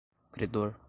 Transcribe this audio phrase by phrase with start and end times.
[0.35, 0.73] credor